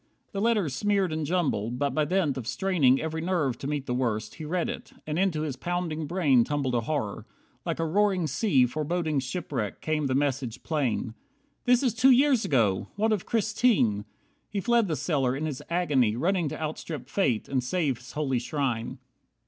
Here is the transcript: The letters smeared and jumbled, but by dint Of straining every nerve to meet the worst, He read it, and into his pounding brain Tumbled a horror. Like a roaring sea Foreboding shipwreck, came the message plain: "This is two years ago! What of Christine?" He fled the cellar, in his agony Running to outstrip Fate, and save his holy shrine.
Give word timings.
The 0.31 0.41
letters 0.41 0.73
smeared 0.73 1.13
and 1.13 1.27
jumbled, 1.27 1.77
but 1.77 1.91
by 1.91 2.05
dint 2.05 2.35
Of 2.35 2.47
straining 2.47 2.99
every 2.99 3.21
nerve 3.21 3.59
to 3.59 3.67
meet 3.67 3.85
the 3.85 3.93
worst, 3.93 4.33
He 4.33 4.45
read 4.45 4.67
it, 4.67 4.93
and 5.05 5.19
into 5.19 5.43
his 5.43 5.55
pounding 5.55 6.07
brain 6.07 6.43
Tumbled 6.43 6.73
a 6.73 6.81
horror. 6.81 7.27
Like 7.67 7.77
a 7.77 7.85
roaring 7.85 8.25
sea 8.25 8.65
Foreboding 8.65 9.19
shipwreck, 9.19 9.79
came 9.79 10.07
the 10.07 10.15
message 10.15 10.63
plain: 10.63 11.13
"This 11.65 11.83
is 11.83 11.93
two 11.93 12.09
years 12.09 12.43
ago! 12.43 12.87
What 12.95 13.11
of 13.13 13.27
Christine?" 13.27 14.05
He 14.49 14.59
fled 14.59 14.87
the 14.87 14.95
cellar, 14.95 15.35
in 15.35 15.45
his 15.45 15.61
agony 15.69 16.15
Running 16.15 16.49
to 16.49 16.59
outstrip 16.59 17.07
Fate, 17.07 17.47
and 17.47 17.63
save 17.63 17.99
his 17.99 18.13
holy 18.13 18.39
shrine. 18.39 18.97